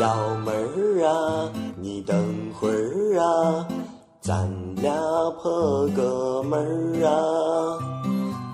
[0.00, 2.16] 幺妹儿啊，你等
[2.54, 3.68] 会儿啊，
[4.22, 4.90] 咱俩
[5.42, 7.12] 破个门儿啊。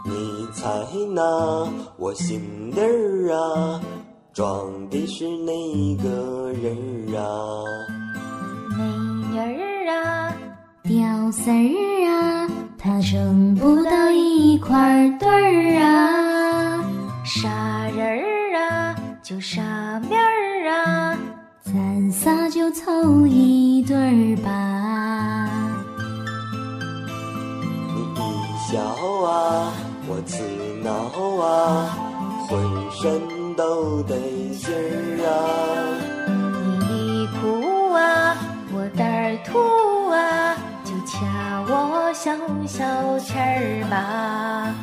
[0.05, 0.69] 你猜
[1.15, 1.69] 那
[1.99, 2.41] 我心
[2.75, 3.81] 里儿啊，
[4.33, 5.53] 装的是哪
[6.03, 6.77] 个人
[7.15, 7.63] 儿啊？
[8.77, 8.83] 美
[9.31, 10.35] 女儿啊，
[10.83, 15.96] 屌丝儿啊，他挣不到一块堆儿啊。
[22.67, 25.49] 就凑一对儿吧。
[27.95, 28.27] 你一
[28.67, 28.81] 笑
[29.23, 29.73] 啊，
[30.09, 30.43] 我刺
[30.83, 30.91] 挠
[31.45, 31.97] 啊，
[32.49, 34.17] 浑身都得
[34.59, 35.31] 劲儿啊。
[36.89, 38.37] 你一哭啊，
[38.73, 42.33] 我胆儿突啊，就掐我小
[42.67, 44.75] 小气儿吧。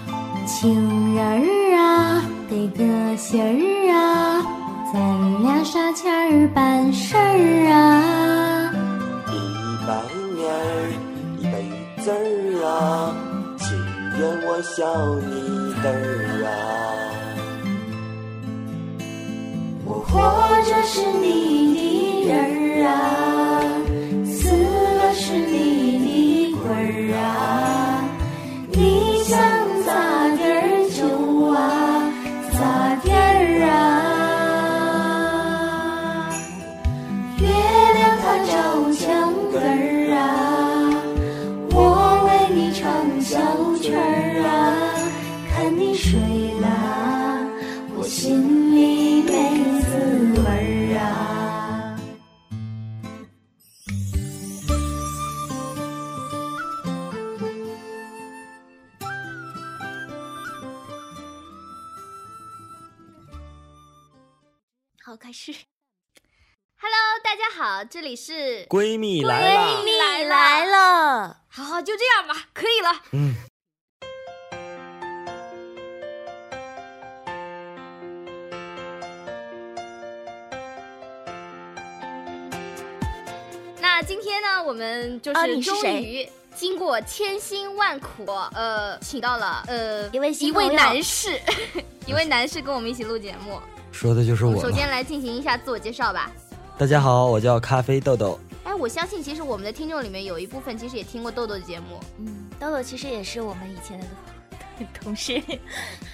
[0.47, 4.39] 情人儿啊，得个信儿啊，
[4.93, 8.71] 咱俩啥钱儿办事儿啊。
[9.27, 9.33] 一
[9.87, 9.91] 百
[10.35, 10.93] 年儿
[11.39, 11.65] 一辈
[12.03, 12.13] 子儿
[12.63, 12.69] 啊，
[13.57, 13.75] 情
[14.19, 16.47] 愿我笑你的儿啊。
[19.83, 20.11] 我活
[20.61, 22.93] 着是你的人儿啊，
[24.23, 28.05] 死了是你的鬼儿啊。
[28.71, 29.39] 你想
[67.89, 69.83] 这里是闺蜜来了，闺！
[69.83, 73.01] 蜜来来了，好好就这样吧，可以了。
[73.11, 73.35] 嗯，
[83.81, 91.39] 那今天呢，我们就啊是终你是谁于经过千辛万苦，呃，请到了呃一位一位男士，
[92.07, 93.59] 一位男士跟我们一起录节目。
[93.91, 94.59] 说的就是我。
[94.59, 96.31] 首先来进行一下自我介绍吧。
[96.75, 98.39] 大家好，我叫咖啡豆豆。
[98.63, 104.05] 哎，我相信其实我们的听众里面有一部分其实也听过豆豆的节目，嗯，豆豆其实也是我们以前的
[104.99, 105.41] 同事，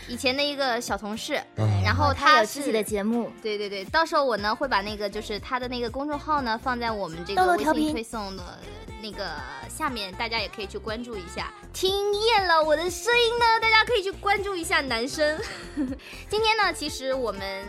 [0.07, 8.59] 以前的一个小同事，嗯然后他有自己的节目，对对对，到时候我呢会把那个就是他的那个公众号呢放在我们这个微信推送的
[9.01, 9.35] 那个
[9.69, 11.53] 下面，大家也可以去关注一下。
[11.71, 15.39] 听厌了我的声音呢，大家可以去关注一下男生。
[16.27, 17.63] 今天呢，其实我们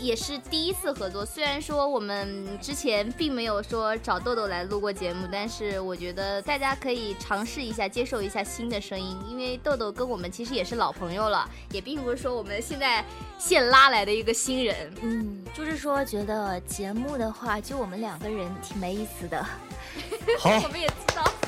[0.00, 13.04] 也是第一次合作，虽然说我们之前并没有说找豆豆来录过节目，但是我觉得大家可以尝试一下，接受一下新的声音，因为豆豆跟我们其实也是老朋友了，也并不是说我们现在
[13.38, 14.92] 现拉来的一个新人。
[15.02, 19.44] 嗯，就是说觉得节目的话，就我们两个人挺没意思的，
[20.40, 21.30] 好我，们也知道。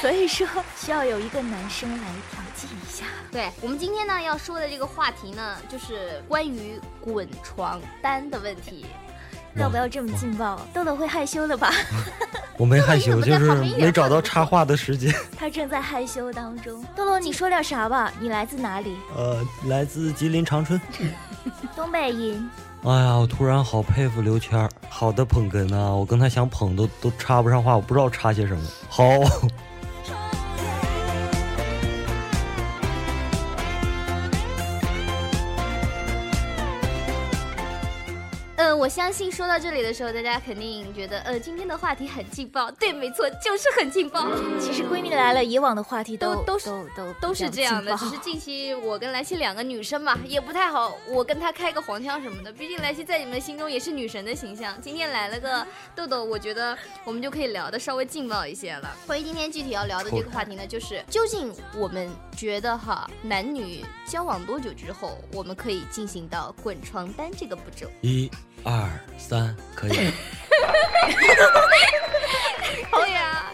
[0.00, 0.46] 所以说
[0.76, 3.06] 需要有一个男生来调剂一下。
[3.32, 8.86] 对我们今天呢要说的这个话题呢，就是关于滚床单的问题。
[9.56, 10.60] 要不要这么劲爆？
[10.74, 11.72] 豆豆会害羞的吧？
[12.58, 15.14] 我没害羞，就是没找到插话的时间。
[15.54, 16.84] 他正在害羞当中。
[16.96, 18.12] 豆豆，你说点啥吧？
[18.20, 18.96] 你来自哪里？
[19.16, 20.80] 呃，来自吉林长春。
[21.76, 22.50] 东北音。
[22.82, 28.62] 哎呀，我突然好佩服刘谦儿，好的捧哏呐、我跟他想捧都都插不上话，我不知道插些什么。
[28.88, 29.04] 好，
[38.94, 42.70] 相信说到这里的时候，大家肯定觉得，呃，今天的话题很劲爆。
[42.70, 44.24] 对，没错，就是很劲爆。
[44.60, 52.52] 其实闺蜜来了，以往的话题都都都是都都都是这样的，只是近期我跟莱西两个女生嘛，也不太好，我跟她开个黄腔什么的。
[52.52, 54.80] 毕竟莱西在你们心中也是女神的形象。
[54.80, 55.66] 今天来了个
[55.96, 58.96] 豆豆，我觉得我们就可以聊的稍微劲爆一些了。
[59.08, 67.90] 关于今天具体要聊的这个话题呢，就是究竟我们觉得哈，男女交往多久之后，我们可以进行到滚床单这个步骤？
[68.02, 68.30] 一、
[68.64, 68.88] 二、
[69.18, 69.90] 三，可以。
[72.90, 73.52] 可以啊，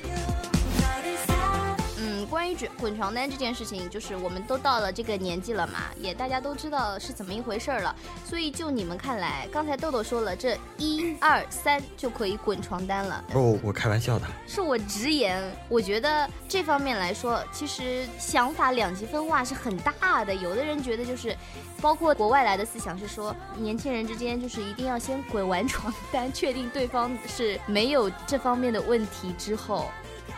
[2.30, 7.94] 关关于滚滚床单这件事情，就是我们都到了这个年纪了嘛，也大家都知道是怎么一回事儿了。
[8.24, 13.22] 所以就你们看来，刚才豆豆说了，这一二三就可以滚床单了。
[13.28, 14.26] 不，我开玩笑的。
[14.46, 20.34] 是我直言，我觉得这方面来说，其实想法两极分化是很大的。
[20.34, 21.36] 有的人觉得就是，
[21.82, 29.90] 包括国外来的思想是说，年轻人之间就是一定要先滚完床单，确定对方是没有这方面的问题之后。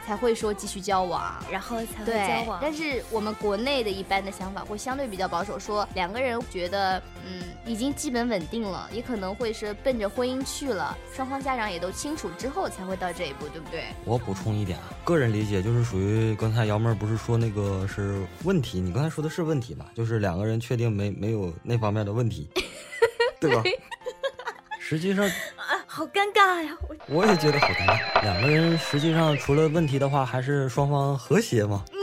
[0.06, 2.58] 才会说继续交往，然后才会交往。
[2.60, 13.84] 但是我们国内的一般的想法会相对比较保守，说两个人觉得嗯已经基本稳定了，也可能会是奔着婚姻去了，双方家长也都清楚之后才会到这一步，对不对？
[14.04, 19.86] 我补充一点啊，个人理解就是属于刚才姚妹儿不是说那个是问题，你刚才说的是问题吧？
[19.94, 22.48] 就是两个人确定没没有那方面的问题，
[23.40, 23.62] 对吧？
[24.78, 25.24] 实际上
[25.94, 26.70] 好尴尬呀！
[26.88, 31.84] 我我也觉得好尴尬，两个人实际上除了问题的话，还是双方和谐嘛。
[31.92, 31.98] 嗯，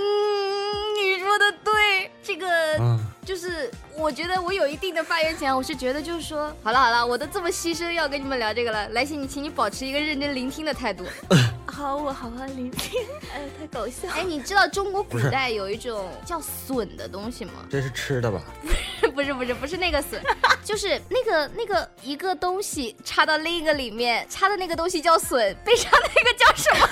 [0.96, 2.48] 你说的对，这个
[2.80, 11.04] 嗯，就是我觉得我有一定的发言权，我是觉得就是说，好了好了，我都这么牺牲要跟你们聊这个了，来信你请你保持一个认真聆听的态度。
[11.80, 13.00] 好，我好好聆听。
[13.34, 14.14] 哎，太搞笑了。
[14.14, 17.54] 哎，你知道中国古代有一种叫笋的东西吗？
[17.72, 18.42] 这是吃的吧？
[19.16, 20.22] 不是不是不是那个笋，
[20.62, 26.88] 就是那个那个一个东西插到另一个里面，插的那个东西叫笋，背上那个叫什么？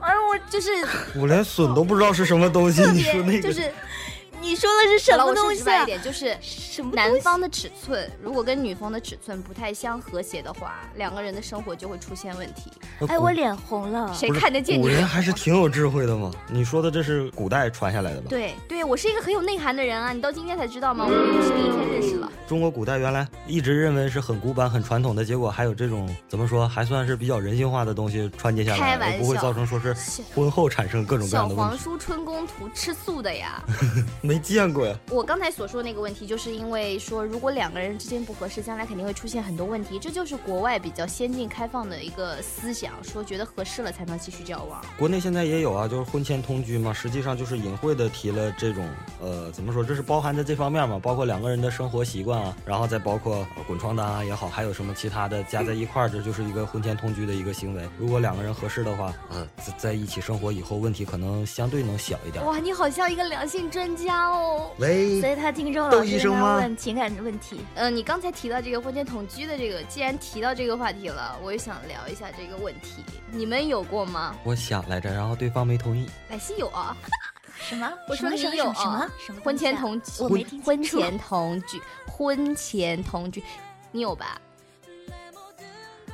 [0.00, 0.70] 哎呦，我就是
[1.16, 3.72] 我连笋都不知道是什么东西，你说那个就是
[4.44, 5.64] 你说的是什么东西啊？
[5.64, 12.70] 直白一点，就是什么男方的尺寸如果跟女方的尺寸不太相和谐的话，两个人的生活就会出现问题。
[13.08, 14.12] 哎，我脸红了。
[14.12, 14.82] 谁看得见你？
[14.82, 16.30] 古人还是挺有智慧的嘛。
[16.50, 18.26] 你说的这是古代传下来的吧？
[18.28, 20.12] 对对，我是一个很有内涵的人啊！
[20.12, 21.06] 你到今天才知道吗？
[21.08, 22.30] 我们不是第一天认识了。
[22.46, 29.96] 中国古代原来一直认为是很古板、很传统的，结果还有这种怎么说，还算是比较人性化的东西传接下来，开不会造成说是
[30.34, 31.70] 婚后产生各种各小样的问题。
[31.70, 33.62] 黄书春宫图吃素的呀！
[34.34, 34.98] 没见过呀。
[35.10, 39.96] 我刚才所说的那个问题，就是因为说，如果两个人之间不合适，将来肯定会出现很多问题。
[39.96, 44.84] 这就是国外比较先进开放的一个思想，说觉得合适了才能继续交往。
[44.98, 48.88] 国内现在也有啊，就是婚前同居嘛，实际上就是隐晦的提了这种
[49.22, 57.88] 呃，怎么说，这是包含在这方面嘛，包括两个人的生活习惯啊，然后再包括、呃滚床单啊也好，还有什么其他的加在一块儿，这就是一个婚前同居的一个行为。
[57.98, 62.44] 如果两个人合适的话，呃，在在一起生活以后，问题可能相对能小一点。
[62.44, 64.70] 哇，你好像一个良性专家哦。
[64.78, 67.60] 喂所以他听众窦老师跟他医生吗问情感的问题。
[67.74, 73.04] 嗯、你刚才提到这个婚前同居的这个，既然提到这个话题了，我也想聊一下这个问题。
[73.30, 74.34] 你们有过吗？
[74.44, 76.08] 我想来着，然后对方没同意。
[76.28, 76.96] 百西 有啊，
[77.56, 77.92] 什么？
[78.08, 83.42] 我说什么你有什么啊什么婚前同同居，我没听婚清楚前同居，婚前同居，
[83.92, 84.40] 你有吧？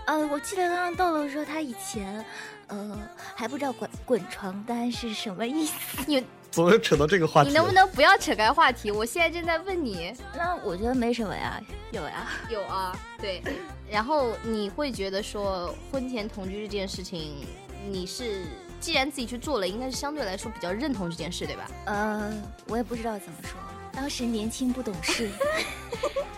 [0.07, 2.25] 呃，我记得刚刚豆豆说他以前，
[2.67, 2.99] 呃，
[3.35, 5.75] 还不知道滚滚床单是什么意思。
[6.07, 8.91] 你总又扯到这个话题你能不能不要扯开话题？
[8.91, 10.13] 我现在正在问你。
[10.37, 11.61] 那我觉得没什么呀，
[11.93, 12.29] 有呀。
[12.49, 13.43] 有啊，对。
[13.91, 17.47] 然后你会觉得说婚前同居这件事情，
[17.89, 18.43] 你是
[18.81, 21.71] 既然自己去做了，应该是相对来说比较认同这件事，对吧？
[21.87, 22.33] 呃，
[22.67, 23.53] 我也不知道怎么说，
[23.93, 25.29] 当时年轻不懂事。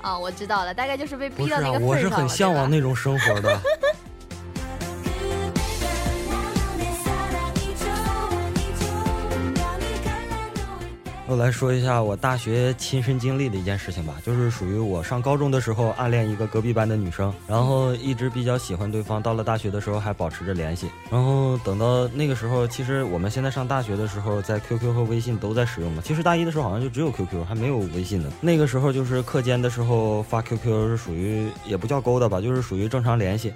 [0.02, 2.68] 啊， 我知道了，大概就是被逼到那个，份我是我是很向往。
[2.70, 3.60] 那种生活的。
[11.32, 28.31] 我来说一下我大学亲身经历的一件事情吧，就是属于我上高中的时候暗恋一个隔壁班的女生，然后一直比较喜欢对方，到了大学的时候还保持着联系，然后等到那个时候，其实我们现在上大学的时候，在 QQ 和微信都在使用嘛，其实大一的时候好像就只有 QQ，还没有微信呢。
[28.43, 33.51] 那个时候就是课间的时候发 QQ 是属于也不叫勾搭吧，就是属于正常联系。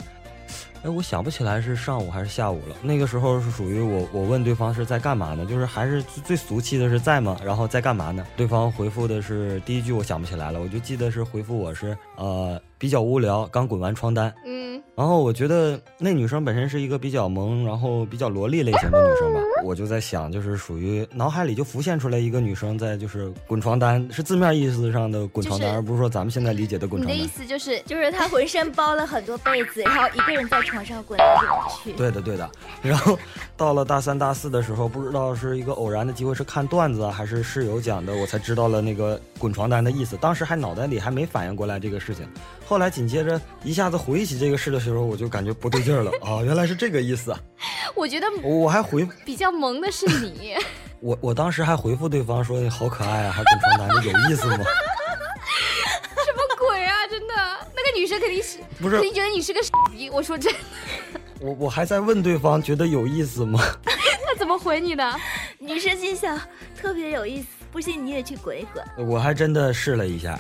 [0.83, 2.77] 哎，我想不起来是上午还是下午了。
[2.83, 5.45] 那个时候是属于我，我问对方是在干嘛呢？
[5.45, 7.37] 就是还是最最俗气的是在吗？
[7.45, 8.25] 然后在干嘛呢？
[8.37, 14.33] 对方回复的是第一句我想不起来了，我就记得是回复我是呃比较无聊，刚滚完床单。
[14.45, 27.27] 嗯，然后我觉得那女生本身是一个比较萌，然后比较萝莉类型的女生吧，我就在想，就是属于脑海里就浮现出来一个女生在就是滚床单，是字面意思上的滚床单，就是而不是说咱们现在理解的滚你的意。
[27.27, 31.49] 思就是就是她浑身包了很多被子，然后一个人在床上滚来滚
[31.83, 31.93] 去。
[31.93, 32.51] 对的，对的。
[32.83, 33.19] 然后
[33.57, 40.17] 到了大三、大四的时候，不知道是一个偶然的机会，是看段子啊，还是室友讲的，我才知道了那个滚床单的意思。
[40.19, 42.27] 当时还脑袋里还没反应过来这个事情，
[42.69, 47.39] 后来紧接着一下子回忆起这个事的时候，我就感觉不对劲儿了 啊，原来是这个意思啊！
[47.95, 50.55] 我觉得我我还回比较萌的是你，
[51.01, 54.65] 我我当时还回复对方说你好可爱啊，还滚床单，你有意思吗？
[56.27, 57.07] 什么鬼啊！
[57.09, 57.35] 真的，
[57.75, 60.11] 那个女生肯定是不是肯定觉得你是个傻逼。
[60.11, 60.59] 我说真的，
[61.41, 63.61] 我我还在问对方觉得有意思吗？
[63.85, 65.15] 他怎么回你的？
[65.59, 66.37] 女生心想
[66.77, 69.07] 特别有意思，不信你也去滚一滚。
[69.07, 70.37] 我还真的试了一下，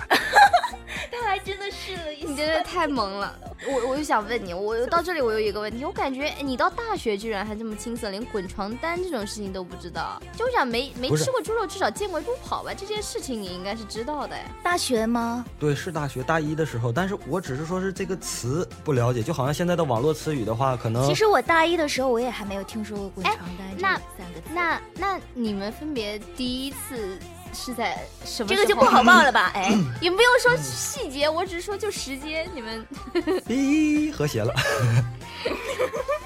[2.37, 3.35] 真的太萌了。
[3.67, 10.21] 我我就想问你，我到这里我有一个问题，我感觉哎你到大学居然还这么青涩，连滚床单这种事情都不知道。
[10.37, 12.73] 就我想没没吃过猪肉，至少见过猪跑吧？
[12.75, 14.45] 这件事情你应该是知道的呀。
[14.63, 15.45] 大学吗？
[15.59, 24.51] 对，是大学大一的时候，但是我只是说是这个词不了解，就好像现在的网络词语的话，可能其实我大一的时候，我也还没有听说过“滚床单”这那三个字。
[24.55, 27.19] 那那你们分别第一次
[27.57, 28.49] 是在什么？
[28.49, 29.33] 这个就不好报了。
[29.33, 29.51] 吧？
[29.55, 32.87] 哎，也不用说细节，我只是说就时间，你们。
[33.49, 34.55] 咦和谐了。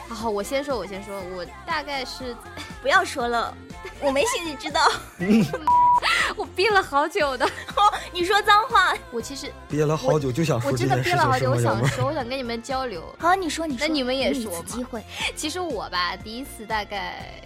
[0.08, 2.37] 好，我先说，我先说，我大概是
[2.82, 3.54] 不要说了，
[4.00, 4.80] 我没兴趣知道。
[6.37, 7.49] 我憋了好久的，
[8.12, 8.94] 你说脏话。
[9.10, 11.60] 我其实憋了好久就想说我真的憋了好久，我？
[11.60, 13.02] 想说，我想跟你们交流。
[13.18, 13.87] 好，你说，你说。
[13.87, 15.02] 那你们也说机会。
[15.37, 17.40] 其实我吧，第一次大概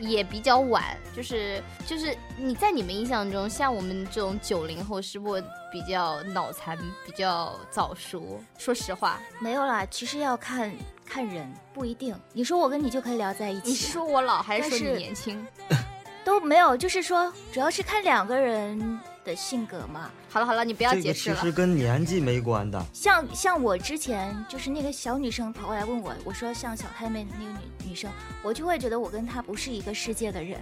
[0.00, 0.82] 也比较晚，
[1.14, 8.40] 就是就是你在你们印象中，像我们这种九零后，是不是比较脑残，比较早熟？
[8.58, 10.72] 说实话，没有啦，其实要看
[11.04, 12.14] 看人，不一定。
[12.32, 15.46] 你说我跟你就可以聊在一起，你是说我老还是说你年轻？
[16.24, 20.10] 都没有，就是说主要是看两个人的性格嘛。
[20.28, 21.36] 好了好了，你不要解释了。
[21.36, 22.82] 个其实跟年纪没关的。
[22.92, 28.10] 像像我之前就是那个小女生跑过来问我，我说像小太妹那个女女生，
[28.42, 30.60] 我就会觉得我跟她不是一个世界的人。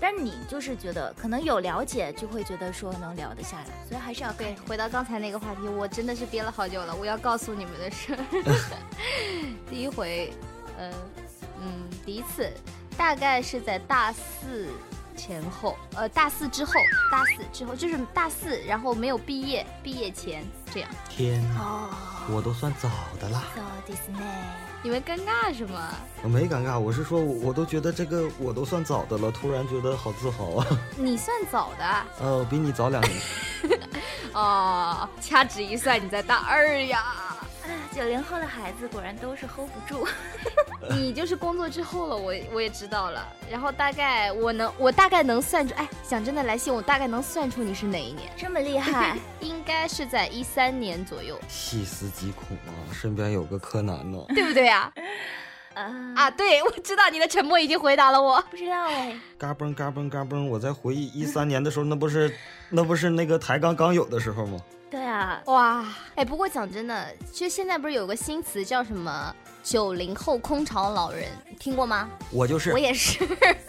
[0.00, 6.92] 但你就是觉得可能有了解，就会觉得说能聊得下来，所以还是要看对，回到刚才那个话题，我真的是憋了好久了。
[6.92, 8.16] 我要告诉你们的是，
[9.70, 10.32] 第一回，
[10.76, 10.90] 呃，
[11.60, 12.50] 嗯，第一次，
[12.96, 14.70] 大概是在大四
[15.21, 16.73] 前后，呃，大四之后，
[17.11, 20.89] 大四之后就是大四，然后没有毕业，毕业前这样。
[21.09, 21.89] 天哪，哦。
[22.29, 22.89] 我都算早
[23.19, 23.43] 的啦。
[23.55, 24.21] そうですね。
[24.83, 25.79] 你们尴尬什么？
[26.23, 30.67] 我没尴尬，我是说我我都觉得这个我都算早的了，突然觉得好自豪啊。
[30.97, 33.19] 你算早的啊呃，我比 你早两年。
[34.33, 37.01] 哦，掐指一算，你在大二呀。
[37.72, 40.06] 哎，九零后的孩子果然都是 hold 不住。
[40.90, 43.26] 你就是工作之后了，我我也知道了。
[43.50, 54.18] 然后大概我能，我大概能算出，哎，讲真的，来信我大概能算出你是哪一年，这么厉害， 应该是在一三年左右，细思极恐啊，身边有个柯南呢。
[54.34, 54.92] 对不对呀？
[55.74, 58.38] 啊啊，对，我知道你的沉默已经回答了我。
[58.50, 60.44] 不知道哎，嘎嘣嘎嘣嘎嘣！
[60.46, 62.30] 我在回忆一三年的时候，那不是
[62.68, 64.58] 那不是那个台刚刚有的时候吗？
[64.92, 69.34] 对啊，哇，哎，不过讲真的，其实现在不是有个新词叫什么
[69.64, 71.24] “九零后空巢老人”，
[71.58, 72.10] 听过吗？
[72.30, 73.26] 我就是我，也是。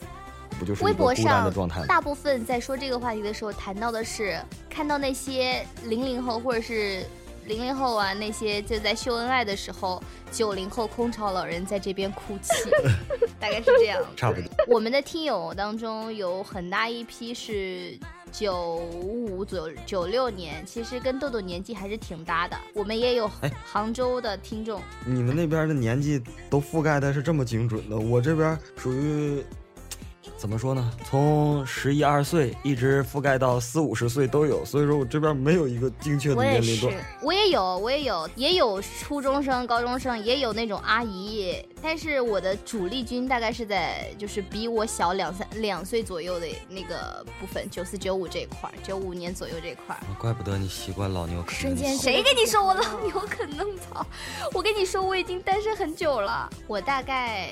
[0.59, 1.49] 不就是微博上？
[1.87, 4.37] 大部分在说这个话题的时候，谈到的是
[4.69, 7.05] 看到那些零零后或者是
[7.45, 12.69] 零零后啊，那些就在秀恩爱的时候，九零后空巢老人在这边哭泣，
[13.39, 14.03] 大概是这样。
[14.17, 14.49] 差不多。
[14.67, 17.97] 我们的听友当中有很大一批是
[18.33, 22.57] 九五左右、九六年，其实跟豆豆年纪还是挺搭的。
[22.73, 29.43] 我们也有哎杭州的听众，你们那边的年纪都覆盖的是这么精准的，我这边属于
[30.43, 30.91] 怎么说呢？
[31.05, 36.93] 从十一二岁一直覆盖到四五十岁都有，所以说我这边没有一个精确的年龄段。。
[37.21, 41.55] 我也有，我也有，也有初中生、高中生，也有那种阿姨。
[41.81, 54.05] 但是我的主力军大概是在就是比我小两三两岁左右的那个部分，九四九五这一块儿，九五年左右这一块怪不得你习惯老牛啃瞬间谁跟你说我老牛啃嫩草？
[54.51, 56.49] 我跟你说，我已经单身很久了。
[56.67, 57.47] 我大概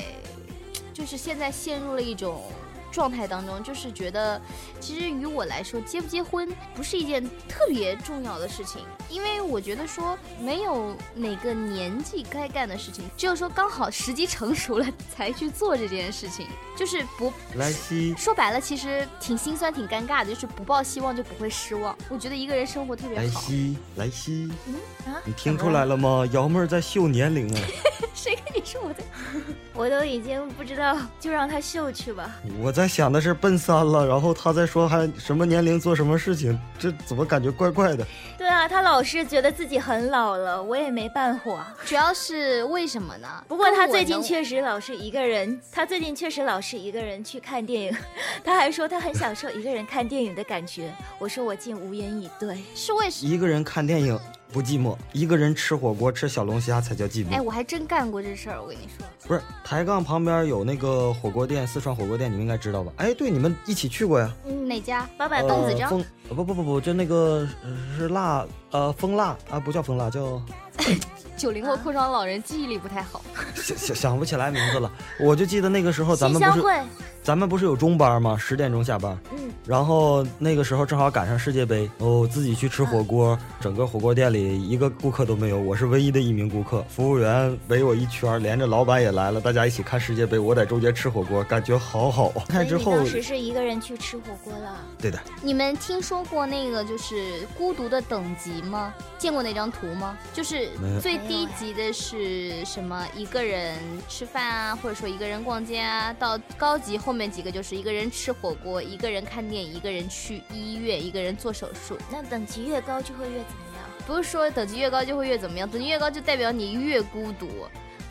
[0.93, 2.43] 就是现在陷入了一种
[2.91, 4.39] 状态当中，就是觉得
[4.79, 21.98] 其实于我来说，结不结婚不是一件特别重要的事情，因为我觉得说没有哪个年纪该干的事情，只有说刚好时机成熟了才去做这件事情，就是不莱西，说白了，其实挺心酸、挺尴尬的，就是不抱希望就不会失望。
[22.10, 23.24] 我觉得一个人生活特别好。
[23.24, 24.75] 莱西，莱西，嗯
[25.13, 26.27] 啊，你听出来了吗？
[26.31, 27.62] 瑶妹儿在秀年龄啊！
[28.13, 29.03] 谁跟你说我在？
[29.74, 32.36] 我都已经不知道，就让他秀去吧。
[32.60, 38.05] 我在想的是奔三了，然后他在说还什么年龄做什么事情，这怎么感觉怪怪的？
[38.38, 41.73] 对啊，他老是觉得自己很老了，我也没办法。
[41.85, 43.27] 主要是为什么呢？
[43.47, 47.97] 不过他最近确实老是一个人，他最近确实老是一个人去看电影，
[48.43, 50.91] 他还说他很享受一个人看电影的感觉。
[51.19, 52.57] 我说我竟无言以对。
[52.75, 54.19] 是为什么一个人看电影
[54.51, 59.05] 不寂寞，一个人吃火锅吃小龙虾才叫寂寞哎，我还真干过这事儿，我跟你说。
[59.27, 62.91] 不是抬杠旁边有那个火锅店，四川火锅店，你们应该知道吧？
[62.98, 64.29] 哎，对，你们一起去过呀？
[64.46, 65.10] 嗯，哪家？
[65.17, 70.41] 八百呃棒子章风呃不不不不，就那个呃是辣呃风辣啊，不叫风辣，叫
[71.38, 73.22] 九零后空巢老人记忆力不太好。
[73.55, 74.91] 想想想不起来名字了。
[75.20, 76.84] 我就记得那个时候咱们不是
[77.24, 78.36] 咱们不是有中班吗？
[78.36, 86.84] 十点钟下班，嗯，然后那个时候正好赶上世界杯，哦，自己去吃火锅，整个火锅店里一个顾客都没有，我是唯一的一名顾客。
[86.90, 92.30] 服务员围我一圈，连着老板也来了，大家一起看世界杯，我在中间吃火锅，感觉好好。
[92.48, 94.78] 看之后当时是一个人去吃火锅了。
[94.98, 98.92] 对的，你们听说过那个就是孤独的等级吗？
[99.20, 100.18] 见过那张图吗？
[100.34, 103.06] 就是最低级的是什么？
[103.16, 103.78] 一个人
[104.10, 106.12] 吃饭啊，或者说一个人逛街啊。
[106.13, 111.98] 到高级后面几个就是一个人吃火锅，一个人看电影，一个人去医院，一个人做手术。
[112.10, 113.86] 那等级越高就会越怎么样？
[114.08, 117.50] 不是说等级越高就会越怎么样，等级越高就代表你越孤独。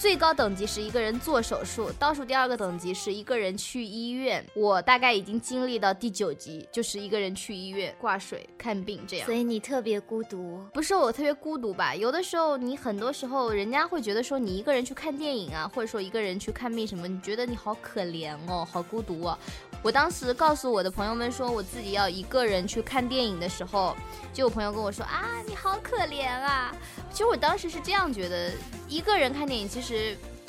[0.01, 4.43] 最高等级是一个人做手术，倒数第二个等级是一个人去医院。
[4.55, 9.35] 我大概已经经历到第九级，就是一个人去医院挂水看病这样所。
[9.35, 10.65] 以你特别孤独。
[10.73, 11.95] 不是我特别孤独吧？
[11.95, 19.39] 有的时候你很多时候人家会觉得说你一个人去看电影啊，或者说一个人去看病什么，你觉得你好可怜哦，好孤独哦。
[19.83, 23.95] 我当时告诉我的朋友们说我自己要一个人去看电影的时候，
[24.33, 26.75] 就有朋友跟我说啊，你好可怜啊。
[27.11, 28.51] 其实我当时是这样觉得，
[28.89, 29.90] 一个人看电影，其实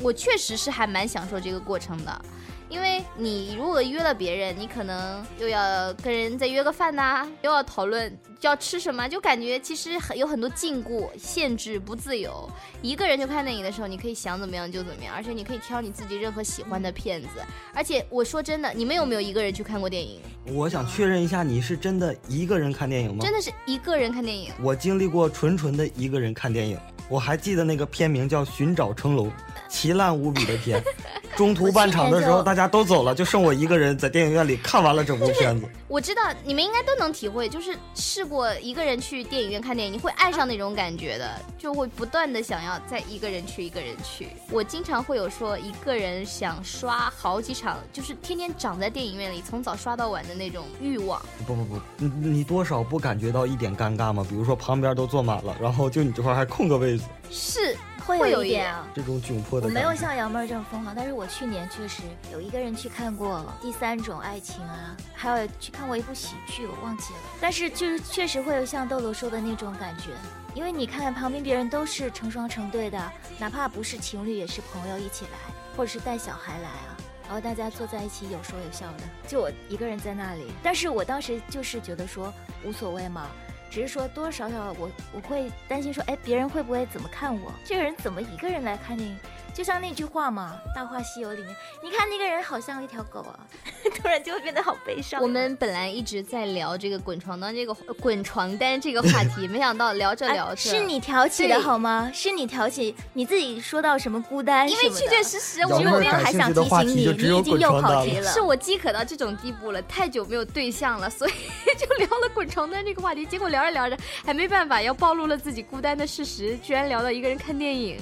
[0.01, 2.21] 我确实是还蛮享受这个过程的。
[2.69, 12.49] 因为你如果约了别人，你可能又要跟人再约个饭呐、又要讨论要吃什么，就感觉其实很有很多禁锢、限制、不自由。
[12.81, 17.27] 一个人去看电影的时候，你可以想怎么样就怎么样，而且你可以挑你自己任何喜欢的片子。
[17.73, 20.21] 而且我说真的，你们有没有一个人去看过电影？
[20.53, 23.17] 我想确认一下，你是真的一个人看电影吗？
[23.21, 24.49] 真的是一个人看电影？
[24.63, 26.79] 我经历过纯纯的一个人看电影，
[27.11, 29.27] 我还记得那个片名叫《寻找成龙》，
[29.67, 30.81] 奇烂无比的片。
[31.41, 35.67] 中途半场的时候，大家都走了，就剩我一个人在电影院里看完了整部片子。
[35.87, 44.27] 我知道你们应该都能体会，就是试过一个人去电影院看电影，你会爱上那种感觉的，就会不断的想要再一个人去，一个人去。
[44.51, 51.19] 我经常会有说一个人想刷好几场，就是天天长在电影院里，从早刷到晚的那种欲望。
[51.47, 54.23] 不不不，你你多少不感觉到一点尴尬吗？
[54.29, 58.87] 比如说旁边都坐满了，然后就你这块还空个位子，是会会有一一点啊。
[58.93, 59.89] 这种窘迫我没的感觉。
[59.89, 67.19] 有像杨妹儿这么疯狂，但是我去年确实有一个人去看过《第三种爱情》啊，还有去看过一部喜剧，我忘记了。
[67.39, 70.11] 但是就是确实会有像豆豆说的那种感觉，
[70.53, 76.97] 因为你看旁边别人都是成双成对的，哪怕不是情侣也是朋友一起来，或者是带小孩来啊。
[77.23, 80.51] 然后大家坐在一起有说有笑的，就我一个人在那里。
[80.61, 82.33] 但是我当时就是觉得说
[82.65, 83.27] 无所谓嘛，
[83.71, 87.53] 只是说多多少少我我会担心说，哎，别人会不会怎么看我？
[87.63, 89.17] 这个人怎么一个人来看电影？
[89.53, 93.39] 就像那句话嘛，《大话西游》里面，你看那个人好像一条狗啊，
[93.95, 95.21] 突然就会变得好悲伤。
[95.21, 102.09] 我们本来一直在聊这个滚床单这个呃滚床单这个话题，没想到聊着聊着、啊是你挑起的好吗？
[102.13, 106.93] 是你挑起，你自己说到什么孤单因什么的，为确确实实我们其实我没有妹儿感兴还想提醒你，
[107.29, 108.31] 你已经又跑题了。
[108.31, 111.31] 是我饥渴到这种地步了，太久没有对象了，所以
[111.77, 113.25] 就聊了滚床单这个话题。
[113.25, 117.99] 结果聊着聊着还没办法，要暴露了自己孤单的事实，居然聊到一个人看电影。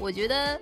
[0.00, 0.58] 我觉得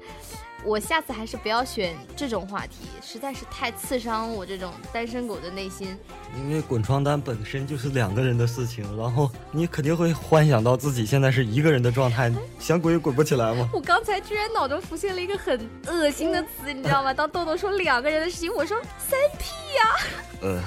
[0.65, 5.97] 我下次还是不要选这种话题，实在是太刺伤我这种单身狗的内心。
[6.37, 13.69] 因为滚床单本身就是两个人的事情，然后你肯定会幻想到自己现在是一个人的状态，想滚也滚不起来嘛。
[13.73, 17.15] 我刚才居然脑中浮现了一个很恶心的词，你知道吗？
[17.15, 19.47] 当豆豆说两个人的事情，我说三 P
[19.77, 20.61] 呀、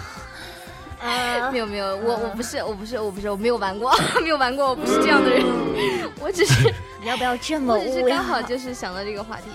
[1.01, 5.43] 呃，啊没有没有，我我不是我不是我不是我没有玩过， 没有玩过，我不是这样的人，
[6.19, 6.73] 我只是你
[7.03, 9.49] 要不要这么我只是刚好就是想到这个话题。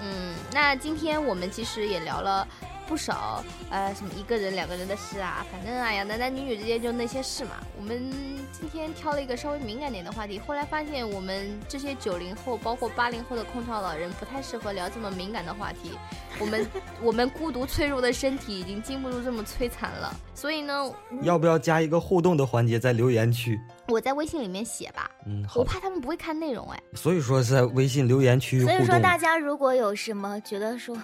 [0.00, 2.46] 嗯，那今天我们其实也聊了
[2.86, 7.52] 不少，呃，什么一个人、两个人的事啊，反正哎呀，男男女女之间就那些事嘛。
[7.76, 8.10] 我们
[8.52, 15.92] 今天挑了一个稍微敏感点的话题，后来发现我们这些九零后，包括八零后的空巢老人，不太适合聊这么敏感的话题。
[16.38, 16.66] 我们
[17.02, 20.90] 我们孤独脆弱的身体已经经不住这么摧残了，所以呢，
[21.22, 23.58] 要不要加一个互动的环节在留言区？
[23.88, 25.64] 我在微信里面写吧，嗯，好我。
[25.64, 26.82] 怕他们不会看内容哎。
[26.94, 28.60] 所以说在微信留言区。
[28.62, 30.96] 所以说，大家如果有什么觉得说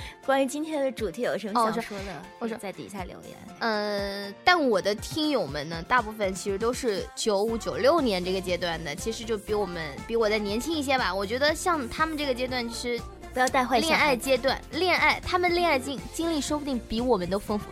[0.24, 3.36] 关于今天的主题有什么想说的，我说在底下留言。
[3.60, 11.14] 呃，但我的听友们呢，大部分其实都是九五九六年这个阶段的，其实就比我们比我再年轻一些吧。
[11.14, 13.00] 我觉得像他们这个阶段，就是
[13.32, 14.16] 不要带坏小恋爱。
[14.16, 17.66] 阶段，恋爱他们恋爱经经历说不定比我们都丰富。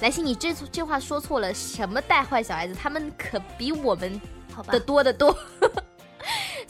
[0.00, 4.20] 莱西，你这这话说错了，什么带坏小孩子，他们可比我们
[4.52, 5.36] 好吧的，多得多。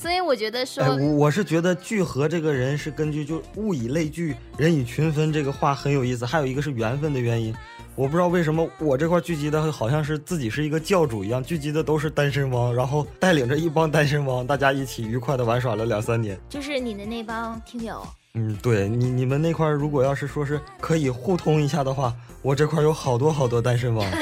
[0.04, 6.26] 所以我觉得说，哎，我我是觉得聚合这个人是根据就物以类聚，人以群分这个话很有意思。
[6.26, 7.54] 还有一个是缘分的原因，
[7.96, 16.38] 我不知道为什么我这块聚集的好像是自己是一个教主一样，聚集的都是单身汪，然后带领着一帮单身汪，大家一起愉快的玩耍了两三年。
[16.50, 24.06] 就是你的那帮听友嗯，对你你们那块儿如果要是说是可以互通一下的话，我这块儿有好多好多单身汪。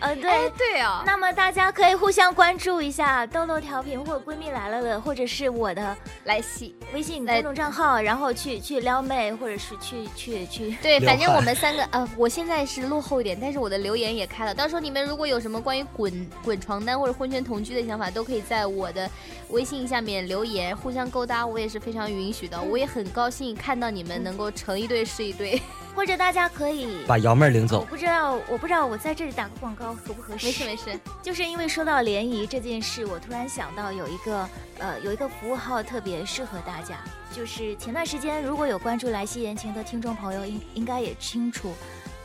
[0.00, 0.50] 呃，哎对。
[0.56, 6.74] 对啊，那么大家可以互相关注一下豆豆调频或者闺蜜来了的，或者是我的来戏。
[6.92, 10.76] 微信来公众账号，然后去去撩妹，或者是去去去。
[10.82, 14.54] 对，反正我们三个，呃，我现在是落后一点，但是我的留言也开了。
[14.54, 19.08] 到时候你们如果有什么关于滚滚床单或者婚前同居的想法，都可以在我的
[19.50, 22.60] 微信下面留言，互相勾搭，我也是非常允许的。
[22.60, 25.60] 我也很高兴看到你们能够成一对是一对。
[25.96, 27.02] 或者大家可以。
[27.06, 27.80] 把瑶妹儿领我。
[27.80, 30.46] 不知道，我不知道我在这里打个广告合不合适？
[30.46, 36.98] 没事没事， 就是因为说到联谊这件事，我突然想到有一个呃有一个服务号特别适合大家，
[37.32, 41.74] 就是前段时间如果有关注来西言情的听众朋友应应该也清楚，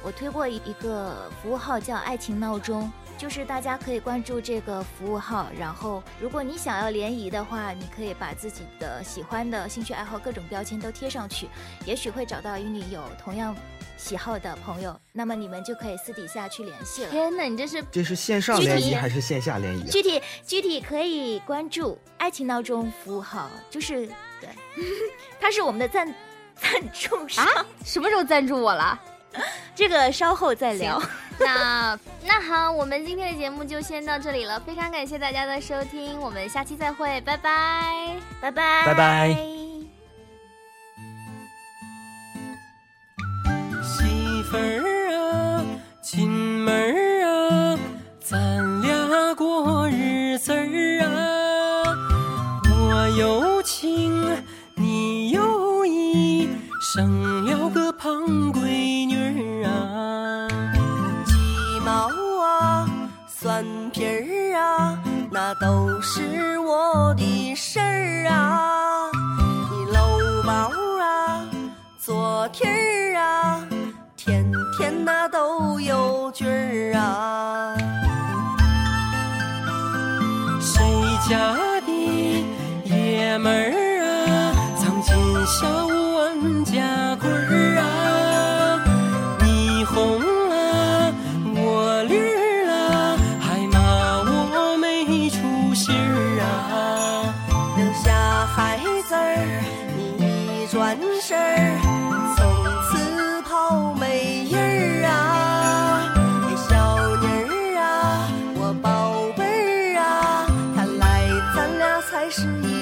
[0.04, 2.92] 我推过一一个服务号叫爱情闹钟。
[3.22, 11.48] 就是大家可以关注这个服务号，然后如果你想要联谊的话，你可以把自己的喜欢的兴趣爱好各种标签都贴上去，
[11.86, 13.56] 也许会找到与你有同样
[13.96, 17.12] 喜好的朋友，那么你们就可以私底下去联系了。
[17.12, 19.88] 天哪，你这是这是线上联谊还是线下联谊啊？
[19.92, 24.08] 具体具体可以关注爱情闹钟服务号，就是
[24.40, 24.50] 对，
[25.40, 26.12] 它是我们的赞
[26.56, 27.64] 赞助商，啊？
[27.86, 29.00] 什么时候赞助我了？
[29.76, 31.02] 这个稍后再聊。
[31.40, 38.16] 那那好，我们今天的节目就先到这里了，非常感谢大家的收听，我们下期再会，拜拜。
[38.40, 39.36] 拜拜拜拜
[43.82, 45.66] 媳妇儿啊，
[46.04, 47.80] 亲妹儿啊，
[48.20, 50.91] 咱俩过日子儿
[65.54, 69.10] 那都是我的事儿啊。
[69.70, 70.72] 你搂包
[71.04, 71.44] 啊，
[72.00, 73.62] 做题儿啊，
[74.16, 77.76] 天天那都有句儿啊。
[80.62, 80.82] 谁
[81.30, 81.54] 家
[81.86, 82.46] 的
[82.86, 83.81] 爷们儿
[112.32, 112.81] 是一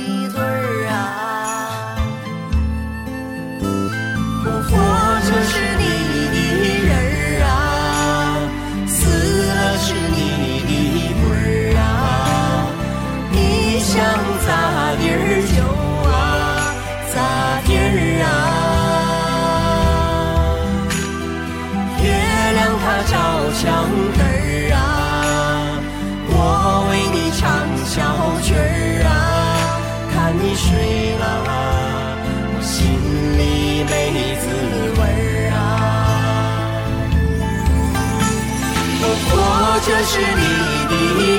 [40.02, 40.44] 是你
[40.90, 40.94] 的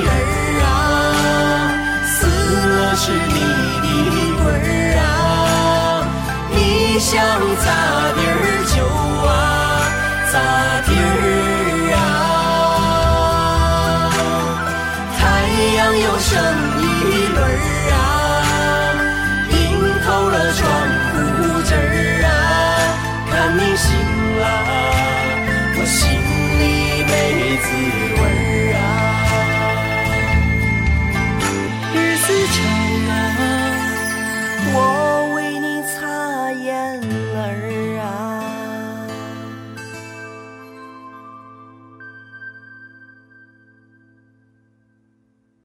[0.04, 0.14] 人儿
[0.62, 0.68] 啊，
[2.04, 3.39] 死了是你